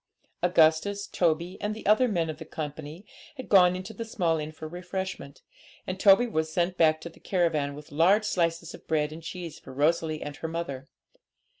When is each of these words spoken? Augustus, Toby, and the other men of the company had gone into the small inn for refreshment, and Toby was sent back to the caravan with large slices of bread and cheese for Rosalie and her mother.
Augustus, 0.41 1.05
Toby, 1.05 1.59
and 1.61 1.75
the 1.75 1.85
other 1.85 2.07
men 2.07 2.27
of 2.27 2.39
the 2.39 2.43
company 2.43 3.05
had 3.37 3.47
gone 3.49 3.75
into 3.75 3.93
the 3.93 4.03
small 4.03 4.39
inn 4.39 4.51
for 4.51 4.67
refreshment, 4.67 5.43
and 5.85 5.99
Toby 5.99 6.25
was 6.25 6.51
sent 6.51 6.75
back 6.75 6.99
to 7.01 7.09
the 7.09 7.19
caravan 7.19 7.75
with 7.75 7.91
large 7.91 8.25
slices 8.25 8.73
of 8.73 8.87
bread 8.87 9.11
and 9.13 9.21
cheese 9.21 9.59
for 9.59 9.71
Rosalie 9.71 10.23
and 10.23 10.37
her 10.37 10.47
mother. 10.47 10.87